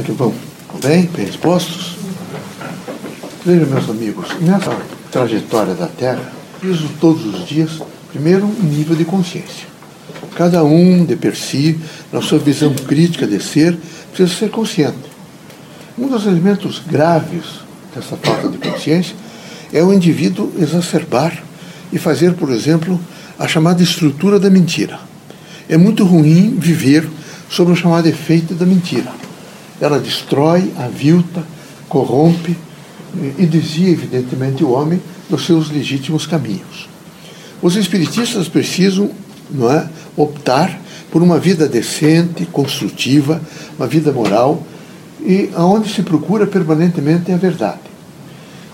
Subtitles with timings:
[0.00, 0.34] Como é que vão?
[0.82, 1.10] Bem?
[1.14, 1.96] Bem dispostos?
[3.44, 4.74] Vejam, meus amigos, nessa
[5.10, 9.68] trajetória da Terra, preciso todos os dias, primeiro, um nível de consciência.
[10.34, 11.78] Cada um, de per si,
[12.10, 13.78] na sua visão crítica de ser,
[14.12, 14.96] precisa ser consciente.
[15.98, 17.60] Um dos elementos graves
[17.94, 19.14] dessa falta de consciência
[19.70, 21.42] é o indivíduo exacerbar
[21.92, 22.98] e fazer, por exemplo,
[23.38, 24.98] a chamada estrutura da mentira.
[25.68, 27.06] É muito ruim viver
[27.50, 29.20] sob o chamado efeito da mentira.
[29.80, 31.42] Ela destrói, avilta,
[31.88, 32.56] corrompe
[33.38, 36.88] e desvia, evidentemente, o homem dos seus legítimos caminhos.
[37.62, 39.10] Os espiritistas precisam
[39.50, 43.40] não é, optar por uma vida decente, construtiva,
[43.76, 44.62] uma vida moral,
[45.22, 47.80] e aonde se procura permanentemente a verdade.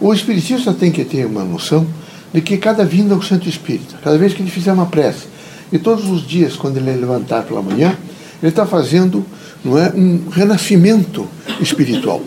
[0.00, 1.86] O espiritista tem que ter uma noção
[2.32, 5.26] de que cada vinda ao Santo Espírito, cada vez que ele fizer uma prece,
[5.70, 7.96] e todos os dias, quando ele levantar pela manhã,
[8.42, 9.24] ele está fazendo
[9.64, 11.26] não é, um renascimento
[11.60, 12.22] espiritual.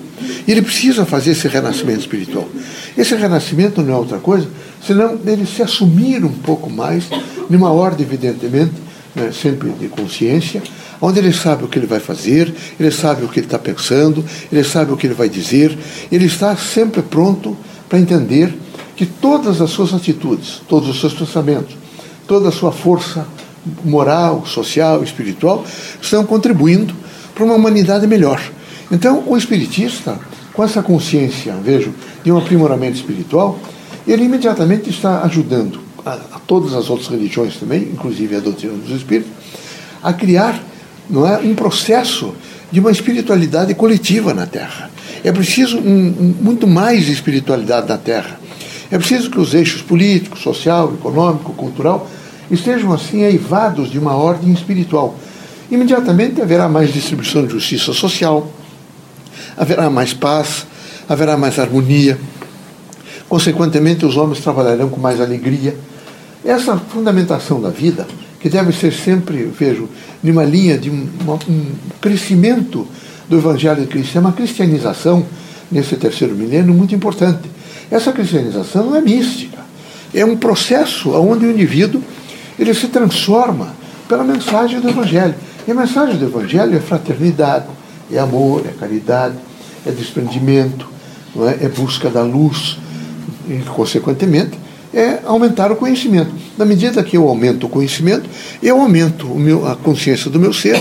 [0.47, 2.47] E ele precisa fazer esse renascimento espiritual.
[2.97, 4.47] Esse renascimento não é outra coisa,
[4.85, 7.05] senão ele se assumir um pouco mais,
[7.49, 8.73] numa ordem, evidentemente,
[9.15, 10.61] né, sempre de consciência,
[11.01, 14.23] onde ele sabe o que ele vai fazer, ele sabe o que ele está pensando,
[14.51, 15.77] ele sabe o que ele vai dizer,
[16.11, 17.57] ele está sempre pronto
[17.89, 18.53] para entender
[18.95, 21.75] que todas as suas atitudes, todos os seus pensamentos,
[22.27, 23.27] toda a sua força
[23.83, 25.65] moral, social, espiritual,
[26.01, 26.93] estão contribuindo
[27.35, 28.41] para uma humanidade melhor.
[28.91, 30.17] Então, o espiritista,
[30.53, 33.59] com essa consciência, vejo, de um aprimoramento espiritual,
[34.07, 38.95] ele imediatamente está ajudando a, a todas as outras religiões também, inclusive a doutrina dos
[38.95, 39.31] espíritos,
[40.01, 40.63] a criar
[41.09, 42.33] não é, um processo
[42.71, 44.89] de uma espiritualidade coletiva na Terra.
[45.23, 48.39] É preciso um, um, muito mais espiritualidade na Terra.
[48.91, 52.07] É preciso que os eixos político, social, econômico, cultural
[52.49, 55.17] estejam assim eivados de uma ordem espiritual.
[55.69, 58.51] Imediatamente haverá mais distribuição de justiça social,
[59.57, 60.65] haverá mais paz,
[61.09, 62.19] haverá mais harmonia.
[63.27, 65.75] Consequentemente, os homens trabalharão com mais alegria.
[66.43, 68.07] Essa fundamentação da vida,
[68.39, 69.89] que deve ser sempre, vejo,
[70.21, 71.09] numa linha de um,
[71.49, 71.65] um
[71.99, 72.87] crescimento
[73.27, 75.25] do Evangelho de Cristo, é uma cristianização
[75.71, 77.49] nesse terceiro milênio muito importante.
[77.89, 79.57] Essa cristianização não é mística,
[80.13, 82.01] é um processo onde o indivíduo
[82.57, 83.73] ele se transforma
[84.07, 85.35] pela mensagem do Evangelho.
[85.67, 87.65] E a mensagem do Evangelho é fraternidade,
[88.11, 89.35] é amor, é caridade,
[89.85, 90.87] é desprendimento,
[91.37, 91.65] é?
[91.65, 92.77] é busca da luz
[93.49, 94.59] e, consequentemente,
[94.93, 96.31] é aumentar o conhecimento.
[96.57, 98.29] Na medida que eu aumento o conhecimento,
[98.61, 100.79] eu aumento meu, a consciência do meu ser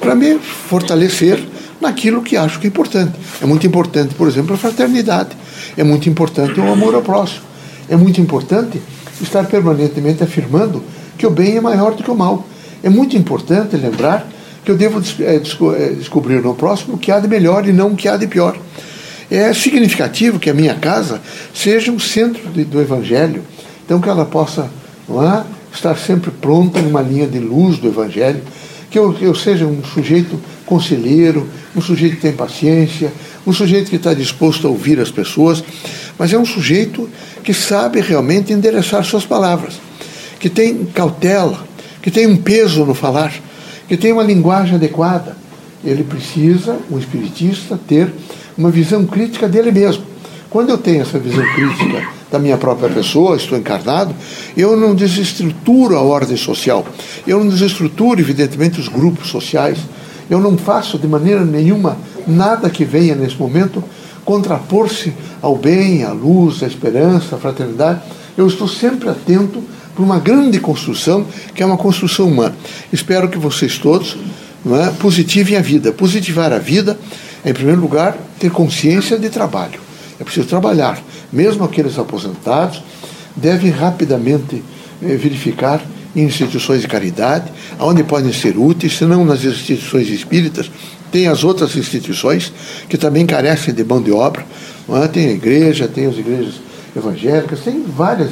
[0.00, 1.42] para me fortalecer
[1.80, 3.12] naquilo que acho que é importante.
[3.40, 5.30] É muito importante, por exemplo, a fraternidade.
[5.76, 7.42] É muito importante o amor ao próximo.
[7.88, 8.80] É muito importante
[9.20, 10.82] estar permanentemente afirmando
[11.16, 12.44] que o bem é maior do que o mal.
[12.84, 14.28] É muito importante lembrar
[14.62, 17.96] que eu devo é, descobrir no próximo o que há de melhor e não o
[17.96, 18.58] que há de pior.
[19.30, 21.18] É significativo que a minha casa
[21.54, 23.42] seja um centro do Evangelho,
[23.82, 24.70] então que ela possa
[25.08, 28.42] é, estar sempre pronta numa linha de luz do Evangelho,
[28.90, 33.10] que eu, que eu seja um sujeito conselheiro, um sujeito que tem paciência,
[33.46, 35.64] um sujeito que está disposto a ouvir as pessoas,
[36.18, 37.08] mas é um sujeito
[37.42, 39.80] que sabe realmente endereçar suas palavras,
[40.38, 41.72] que tem cautela,
[42.04, 43.32] que tem um peso no falar
[43.88, 45.34] que tem uma linguagem adequada.
[45.82, 48.12] Ele precisa, o espiritista, ter
[48.58, 50.04] uma visão crítica dele mesmo.
[50.50, 54.14] Quando eu tenho essa visão crítica da minha própria pessoa, estou encarnado,
[54.54, 56.86] eu não desestruturo a ordem social,
[57.26, 59.78] eu não desestruturo, evidentemente, os grupos sociais,
[60.28, 63.82] eu não faço de maneira nenhuma nada que venha nesse momento
[64.26, 68.02] contrapor-se ao bem, à luz, à esperança, à fraternidade.
[68.36, 72.56] Eu estou sempre atento para uma grande construção, que é uma construção humana.
[72.92, 74.16] Espero que vocês todos
[74.66, 75.92] é, positivem a vida.
[75.92, 76.98] Positivar a vida
[77.44, 79.78] é, em primeiro lugar, ter consciência de trabalho.
[80.18, 81.00] É preciso trabalhar.
[81.32, 82.82] Mesmo aqueles aposentados
[83.36, 84.62] devem rapidamente
[85.02, 85.82] eh, verificar
[86.14, 87.50] em instituições de caridade,
[87.80, 90.70] onde podem ser úteis, se não nas instituições espíritas,
[91.10, 92.52] tem as outras instituições
[92.88, 94.46] que também carecem de mão de obra.
[95.02, 95.08] É?
[95.08, 96.54] Tem a igreja, tem as igrejas
[96.96, 98.30] evangélicas, tem várias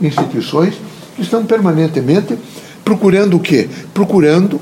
[0.00, 0.74] instituições
[1.18, 2.36] estão permanentemente
[2.84, 3.68] procurando o quê?
[3.92, 4.60] Procurando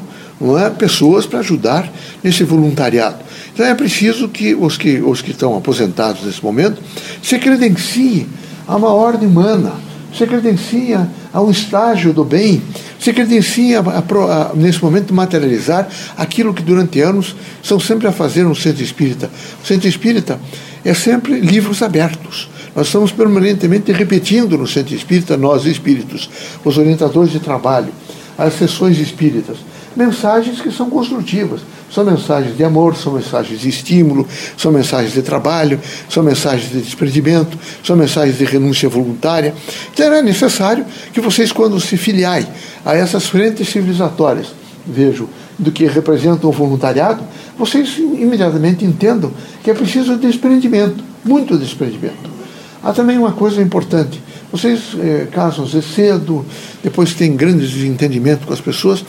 [0.59, 1.91] é, pessoas para ajudar
[2.23, 3.19] nesse voluntariado.
[3.55, 6.83] Então é preciso que os, que os que estão aposentados nesse momento
[7.23, 8.27] se credenciem
[8.67, 9.73] a uma ordem humana,
[10.17, 12.63] se credenciem a um estágio do bem,
[12.99, 18.13] se credenciem a, a, a, nesse momento materializar aquilo que durante anos são sempre a
[18.13, 19.31] fazer no centro espírita.
[19.63, 20.41] O centro espírita
[20.85, 22.49] é sempre livros abertos.
[22.75, 26.29] Nós estamos permanentemente repetindo no centro espírita, nós espíritos,
[26.65, 27.93] os orientadores de trabalho,
[28.39, 29.59] as sessões espíritas,
[29.95, 31.61] mensagens que são construtivas,
[31.93, 34.27] São mensagens de amor, são mensagens de estímulo,
[34.57, 35.79] são mensagens de trabalho,
[36.09, 39.55] são mensagens de desprendimento, são mensagens de renúncia voluntária.
[39.93, 42.49] Então era necessário que vocês, quando se filiarem
[42.83, 44.55] a essas frentes civilizatórias,
[44.87, 45.29] vejo,
[45.59, 47.23] do que representam o voluntariado,
[47.59, 49.31] vocês imediatamente entendam
[49.63, 52.42] que é preciso desprendimento, muito desprendimento.
[52.83, 54.21] Há também uma coisa importante.
[54.51, 56.45] Vocês eh, casam-se cedo,
[56.83, 59.05] depois têm grandes desentendimentos com as pessoas.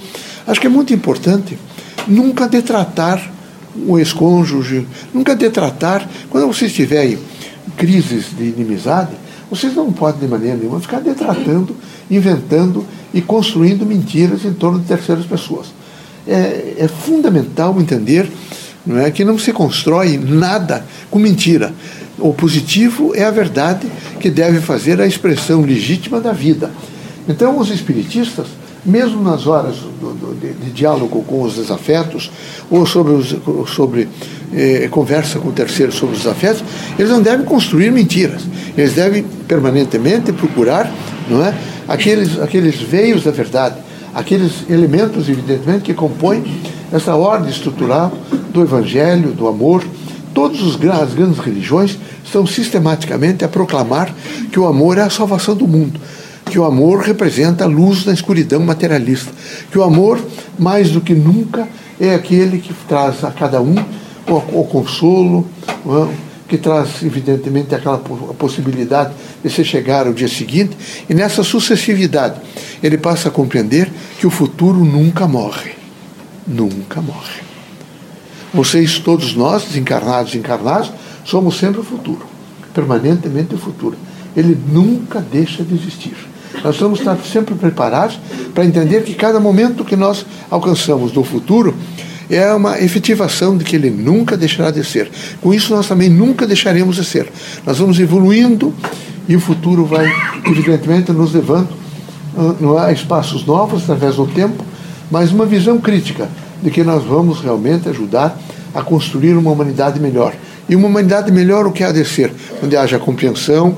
[0.45, 1.57] Acho que é muito importante
[2.07, 3.31] nunca detratar
[3.87, 6.07] o ex-cônjuge, nunca detratar.
[6.29, 7.17] Quando vocês tiverem
[7.75, 9.11] crises de inimizade,
[9.49, 11.75] vocês não podem, de maneira nenhuma, ficar detratando,
[12.09, 15.67] inventando e construindo mentiras em torno de terceiras pessoas.
[16.27, 18.29] É, é fundamental entender
[18.85, 21.73] não é, que não se constrói nada com mentira.
[22.19, 23.87] O positivo é a verdade
[24.19, 26.71] que deve fazer a expressão legítima da vida.
[27.27, 28.47] Então, os espiritistas
[28.85, 32.29] mesmo nas horas do, do, de, de, diálogo com os desafetos,
[32.69, 33.35] ou sobre, os,
[33.73, 34.09] sobre
[34.53, 36.63] eh, conversa com o terceiro sobre os afetos,
[36.97, 38.41] eles não devem construir mentiras.
[38.77, 40.91] Eles devem permanentemente procurar
[41.29, 41.53] não é,
[41.87, 43.75] aqueles, aqueles veios da verdade,
[44.13, 46.43] aqueles elementos, evidentemente, que compõem
[46.91, 48.11] essa ordem estrutural
[48.51, 49.83] do Evangelho, do amor.
[50.33, 54.13] Todas as grandes religiões estão sistematicamente a proclamar
[54.51, 55.99] que o amor é a salvação do mundo
[56.49, 59.31] que o amor representa a luz na escuridão materialista,
[59.71, 60.23] que o amor,
[60.59, 61.67] mais do que nunca,
[61.99, 63.75] é aquele que traz a cada um
[64.27, 65.47] o, o consolo,
[66.47, 69.13] que traz, evidentemente, aquela possibilidade
[69.43, 70.77] de se chegar ao dia seguinte,
[71.09, 72.39] e nessa sucessividade
[72.81, 75.71] ele passa a compreender que o futuro nunca morre.
[76.45, 77.52] Nunca morre.
[78.53, 80.91] Vocês, todos nós, desencarnados e encarnados,
[81.25, 82.21] somos sempre o futuro,
[82.73, 83.97] permanentemente o futuro.
[84.37, 86.15] Ele nunca deixa de existir.
[86.63, 88.19] Nós vamos estar sempre preparados
[88.53, 91.75] para entender que cada momento que nós alcançamos no futuro
[92.29, 95.09] é uma efetivação de que ele nunca deixará de ser.
[95.41, 97.27] Com isso, nós também nunca deixaremos de ser.
[97.65, 98.71] Nós vamos evoluindo
[99.27, 100.07] e o futuro vai,
[100.45, 101.69] evidentemente, nos levando
[102.37, 104.63] ah, a espaços novos através do tempo,
[105.09, 106.29] mas uma visão crítica
[106.63, 108.39] de que nós vamos realmente ajudar
[108.73, 110.33] a construir uma humanidade melhor.
[110.67, 112.33] E uma humanidade melhor o que há de ser?
[112.63, 113.75] Onde haja compreensão,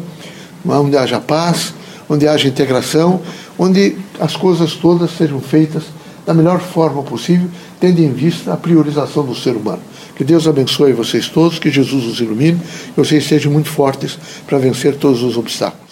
[0.64, 1.74] onde haja paz,
[2.08, 3.20] onde haja integração,
[3.58, 5.84] onde as coisas todas sejam feitas
[6.26, 7.48] da melhor forma possível,
[7.80, 9.82] tendo em vista a priorização do ser humano.
[10.16, 12.60] Que Deus abençoe vocês todos, que Jesus os ilumine,
[12.94, 14.18] que vocês sejam muito fortes
[14.48, 15.85] para vencer todos os obstáculos.